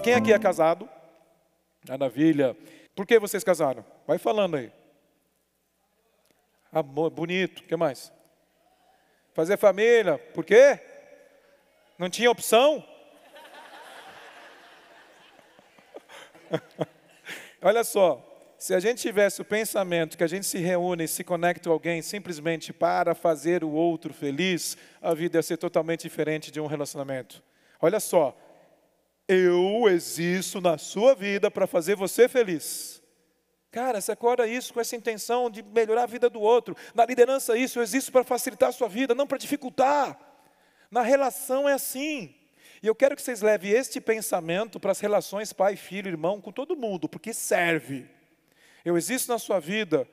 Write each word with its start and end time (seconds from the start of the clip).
quem 0.00 0.14
aqui 0.14 0.32
é 0.32 0.38
casado? 0.38 0.88
Maravilha. 1.88 2.56
Por 2.94 3.06
que 3.06 3.18
vocês 3.18 3.44
casaram? 3.44 3.84
Vai 4.06 4.18
falando 4.18 4.56
aí. 4.56 4.72
Amor, 6.72 7.10
bonito. 7.10 7.60
O 7.60 7.64
que 7.64 7.76
mais? 7.76 8.12
Fazer 9.34 9.56
família. 9.56 10.18
Por 10.18 10.44
quê? 10.44 10.80
Não 11.98 12.08
tinha 12.08 12.30
opção? 12.30 12.84
Olha 17.62 17.84
só, 17.84 18.26
se 18.58 18.74
a 18.74 18.80
gente 18.80 19.02
tivesse 19.02 19.40
o 19.40 19.44
pensamento 19.44 20.16
que 20.16 20.24
a 20.24 20.28
gente 20.28 20.46
se 20.46 20.58
reúne 20.58 21.04
e 21.04 21.08
se 21.08 21.22
conecta 21.22 21.68
a 21.68 21.72
alguém 21.72 22.02
simplesmente 22.02 22.72
para 22.72 23.14
fazer 23.14 23.62
o 23.64 23.70
outro 23.70 24.12
feliz, 24.12 24.76
a 25.00 25.14
vida 25.14 25.38
ia 25.38 25.42
ser 25.42 25.56
totalmente 25.56 26.02
diferente 26.02 26.50
de 26.50 26.60
um 26.60 26.66
relacionamento. 26.66 27.42
Olha 27.80 28.00
só, 28.00 28.36
eu 29.32 29.88
existo 29.88 30.60
na 30.60 30.76
sua 30.76 31.14
vida 31.14 31.48
para 31.52 31.64
fazer 31.64 31.94
você 31.94 32.28
feliz. 32.28 33.00
Cara, 33.70 34.00
acorda 34.08 34.44
isso 34.44 34.74
com 34.74 34.80
essa 34.80 34.96
intenção 34.96 35.48
de 35.48 35.62
melhorar 35.62 36.02
a 36.02 36.06
vida 36.06 36.28
do 36.28 36.40
outro. 36.40 36.76
Na 36.92 37.06
liderança, 37.06 37.56
isso, 37.56 37.78
eu 37.78 37.82
existo 37.84 38.10
para 38.10 38.24
facilitar 38.24 38.70
a 38.70 38.72
sua 38.72 38.88
vida, 38.88 39.14
não 39.14 39.28
para 39.28 39.38
dificultar. 39.38 40.18
Na 40.90 41.02
relação 41.02 41.68
é 41.68 41.74
assim. 41.74 42.34
E 42.82 42.88
eu 42.88 42.94
quero 42.94 43.14
que 43.14 43.22
vocês 43.22 43.40
levem 43.40 43.70
este 43.70 44.00
pensamento 44.00 44.80
para 44.80 44.90
as 44.90 44.98
relações 44.98 45.52
pai, 45.52 45.76
filho, 45.76 46.08
irmão, 46.08 46.40
com 46.40 46.50
todo 46.50 46.76
mundo, 46.76 47.08
porque 47.08 47.32
serve. 47.32 48.10
Eu 48.84 48.98
existo 48.98 49.30
na 49.30 49.38
sua 49.38 49.60
vida 49.60 50.08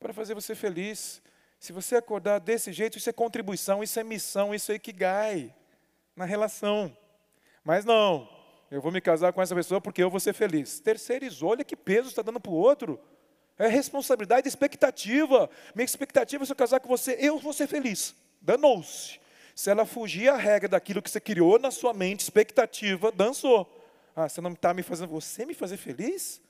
para 0.00 0.14
fazer 0.14 0.32
você 0.32 0.54
feliz. 0.54 1.20
Se 1.60 1.70
você 1.70 1.96
acordar 1.96 2.38
desse 2.38 2.72
jeito, 2.72 2.96
isso 2.96 3.10
é 3.10 3.12
contribuição, 3.12 3.82
isso 3.82 4.00
é 4.00 4.04
missão, 4.04 4.54
isso 4.54 4.72
é 4.72 4.76
ikigai 4.76 5.54
na 6.16 6.24
relação. 6.24 6.96
Mas 7.64 7.84
não, 7.84 8.28
eu 8.70 8.80
vou 8.80 8.90
me 8.90 9.00
casar 9.00 9.32
com 9.32 9.42
essa 9.42 9.54
pessoa 9.54 9.80
porque 9.80 10.02
eu 10.02 10.10
vou 10.10 10.18
ser 10.18 10.32
feliz. 10.32 10.80
Terceirizou, 10.80 11.50
olha 11.50 11.64
que 11.64 11.76
peso 11.76 12.08
está 12.08 12.22
dando 12.22 12.40
para 12.40 12.50
o 12.50 12.54
outro. 12.54 12.98
É 13.58 13.68
responsabilidade, 13.68 14.48
expectativa. 14.48 15.48
Minha 15.74 15.84
expectativa 15.84 16.42
é 16.42 16.46
se 16.46 16.52
eu 16.52 16.56
casar 16.56 16.80
com 16.80 16.88
você, 16.88 17.16
eu 17.20 17.38
vou 17.38 17.52
ser 17.52 17.66
feliz. 17.66 18.14
Danou-se. 18.40 19.20
Se 19.54 19.70
ela 19.70 19.84
fugir 19.84 20.28
a 20.28 20.36
regra 20.36 20.68
daquilo 20.68 21.02
que 21.02 21.10
você 21.10 21.20
criou 21.20 21.58
na 21.58 21.70
sua 21.70 21.92
mente, 21.92 22.20
expectativa, 22.20 23.12
dançou. 23.12 23.70
Ah, 24.16 24.28
você 24.28 24.40
não 24.40 24.52
está 24.52 24.72
me 24.72 24.82
fazendo, 24.82 25.10
você 25.10 25.44
me 25.44 25.54
fazer 25.54 25.76
feliz? 25.76 26.40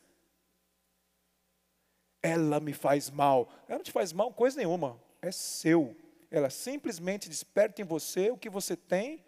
Ela 2.23 2.61
me 2.61 2.73
faz 2.73 3.11
mal. 3.11 3.53
Ela 3.69 3.79
não 3.79 3.85
te 3.85 3.93
faz 3.93 4.13
mal 4.13 4.33
coisa 4.33 4.57
nenhuma. 4.57 4.99
É 5.21 5.33
seu. 5.33 5.97
Ela 6.31 6.51
simplesmente 6.51 7.29
desperta 7.29 7.83
em 7.83 7.85
você 7.85 8.31
o 8.31 8.39
que 8.39 8.49
você 8.49 8.77
tem 8.77 9.25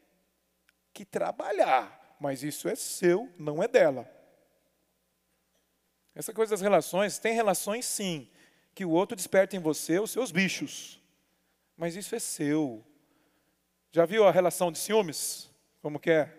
que 0.95 1.05
trabalhar. 1.05 2.17
Mas 2.19 2.43
isso 2.43 2.69
é 2.69 2.75
seu, 2.75 3.29
não 3.37 3.63
é 3.63 3.69
dela. 3.69 4.09
Essa 6.15 6.33
coisa 6.33 6.51
das 6.51 6.61
relações, 6.61 7.19
tem 7.19 7.35
relações 7.35 7.85
sim, 7.85 8.31
que 8.75 8.85
o 8.85 8.91
outro 8.91 9.17
desperta 9.17 9.57
em 9.57 9.59
você 9.59 9.99
os 9.99 10.13
seus 10.13 10.31
bichos. 10.31 11.01
Mas 11.77 11.97
isso 11.97 12.15
é 12.15 12.21
seu. 12.21 12.85
Já 13.91 14.07
viu 14.07 14.27
a 14.27 14.31
relação 14.31 14.71
de 14.71 14.79
ciúmes? 14.79 15.51
Como 15.83 15.99
que 15.99 16.11
é? 16.11 16.33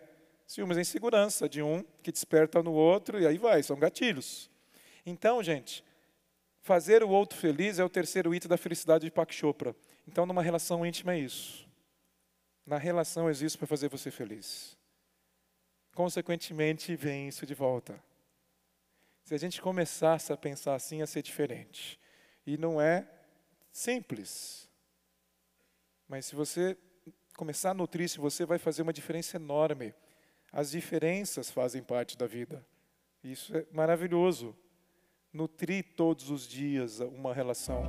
Ciúmes 0.47 0.77
é 0.77 0.81
insegurança 0.81 1.49
de 1.49 1.61
um 1.61 1.83
que 2.01 2.11
desperta 2.11 2.63
no 2.63 2.71
outro 2.71 3.19
e 3.19 3.27
aí 3.27 3.37
vai, 3.37 3.61
são 3.61 3.77
gatilhos. 3.77 4.49
Então, 5.05 5.43
gente, 5.43 5.83
fazer 6.61 7.03
o 7.03 7.09
outro 7.09 7.37
feliz 7.37 7.77
é 7.77 7.83
o 7.83 7.89
terceiro 7.89 8.33
item 8.33 8.49
da 8.49 8.57
felicidade 8.57 9.05
de 9.05 9.11
Pak 9.11 9.33
Chopra. 9.33 9.75
Então, 10.07 10.25
numa 10.25 10.41
relação 10.41 10.85
íntima 10.85 11.13
é 11.13 11.19
isso. 11.19 11.64
Na 12.65 12.77
relação 12.77 13.29
existe 13.29 13.57
para 13.57 13.67
fazer 13.67 13.89
você 13.89 14.09
feliz. 14.09 14.77
Consequentemente, 15.93 16.95
vem 16.95 17.27
isso 17.27 17.45
de 17.45 17.53
volta. 17.53 18.03
Se 19.23 19.33
a 19.33 19.37
gente 19.37 19.61
começasse 19.61 20.33
a 20.33 20.37
pensar 20.37 20.75
assim, 20.75 20.99
ia 20.99 21.07
ser 21.07 21.21
diferente. 21.21 21.99
E 22.45 22.57
não 22.57 22.81
é 22.81 23.07
simples. 23.71 24.69
Mas 26.07 26.25
se 26.25 26.35
você 26.35 26.77
começar 27.35 27.71
a 27.71 27.73
nutrir-se, 27.73 28.19
você 28.19 28.45
vai 28.45 28.57
fazer 28.57 28.81
uma 28.81 28.93
diferença 28.93 29.37
enorme. 29.37 29.93
As 30.51 30.71
diferenças 30.71 31.51
fazem 31.51 31.83
parte 31.83 32.17
da 32.17 32.27
vida. 32.27 32.65
Isso 33.23 33.55
é 33.55 33.65
maravilhoso. 33.71 34.55
Nutrir 35.33 35.95
todos 35.95 36.29
os 36.29 36.47
dias 36.47 36.99
uma 36.99 37.33
relação. 37.33 37.83